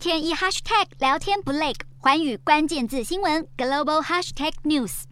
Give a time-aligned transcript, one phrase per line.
[0.00, 5.02] 天一 hashtag 聊天不累，环宇关键字新闻 global hashtag news。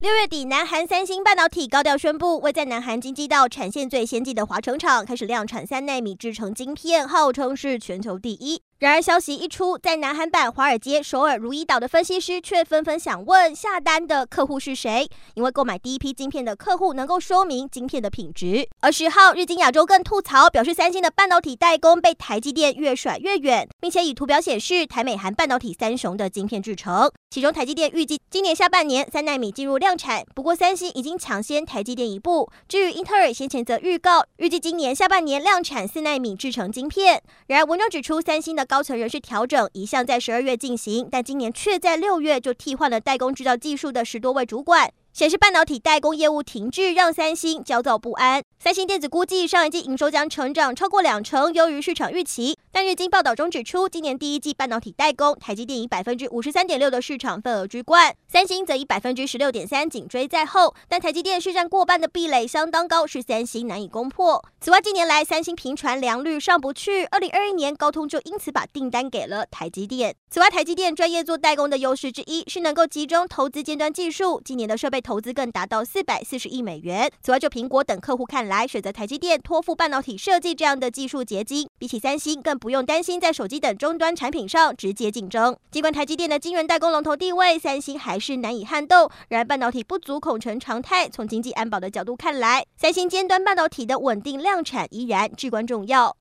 [0.00, 8.60] 六月底，南韩三星半导体高调宣布，为在南韩京畿道产线最先进的华城厂开始量产三纳米制成晶片，号称是全球第一。
[8.78, 15.10] 然而，消息一出，在南韩版华尔街、首尔、如意岛的分析师却纷纷想问：下单的客户是谁？
[15.34, 18.68] 因为购买第一批晶片的客户能够说明晶片的品质。
[18.82, 32.48] 而十号，日经亚洲更吐槽，表示三星的半导体代工被台积电越甩越远，并且以图表显示台美韩半导体三雄的晶片制成，其中台积电预计今年下半年三纳米进入量产，不过三星已经抢先台积电一步。
[32.68, 37.20] 至于英特尔先前则预告，预计今年下半年量产四纳米制成晶片。
[37.48, 44.92] 然而文中指出，三星的高层人事调整一向在十二月进行，但今年却在六月就替换了代工制造技术的十多位主管。
[45.14, 48.42] 显示半导体代工业务停滞，让三星焦躁不安。
[48.58, 52.58] 三星电子估计上一季营收将成长超过两成，优于市场预期。
[52.80, 60.72] 但日经报道中指出，今年第一季半导体代工，台积电以百分之五十三点六的市场份额居冠，三星则以百分之十六点三紧追在后。
[60.88, 64.40] 但台积电市占过半的壁垒相当高，是三星难以攻破。
[64.60, 70.14] 此外，近年来三星频传良率上不去，二零二一年高通就因此把订单给了台积电。
[70.30, 75.00] 此外，台积电专业做代工的优势之一是能够集中投资尖端技术，今年的设备。
[75.00, 77.10] 投资更达到四百四十亿美元。
[77.22, 85.56] 此外，就苹果等客户看来，选择台积电托付半导体设计这样的技术结晶，比起三星更不不用担心在手机等终端产品上直接竞争。
[85.70, 89.10] 尽管台积电的晶圆代工龙头地位，三星还是难以撼动。
[89.30, 91.08] 然而，半导体不足恐成常态。
[91.08, 96.14] 从经济安保的角度看来，三星尖端半导体的稳定量产依然至关重要。